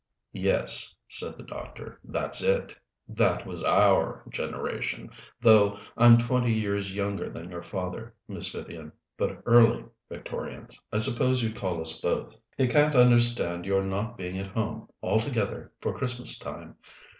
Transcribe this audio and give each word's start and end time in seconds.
"Yes," 0.33 0.95
said 1.07 1.37
the 1.37 1.43
doctor, 1.43 1.99
"that's 2.03 2.41
it. 2.41 2.75
That 3.07 3.45
was 3.45 3.63
our 3.63 4.23
generation, 4.29 5.11
though 5.39 5.77
I'm 5.95 6.17
twenty 6.17 6.51
years 6.51 6.91
younger 6.91 7.29
than 7.29 7.51
your 7.51 7.61
father, 7.61 8.15
Miss 8.27 8.49
Vivian. 8.49 8.93
But 9.15 9.43
early 9.45 9.85
Victorians 10.09 10.79
I 10.91 10.97
suppose 10.97 11.43
you'd 11.43 11.55
call 11.55 11.79
us 11.81 12.01
both. 12.01 12.35
He 12.57 12.65
can't 12.65 12.95
understand 12.95 13.67
your 13.67 13.83
not 13.83 14.17
being 14.17 14.39
at 14.39 14.47
home, 14.47 14.89
all 15.01 15.19
together, 15.19 15.71
for 15.81 15.95
Christmas 15.95 16.39
time. 16.39 16.77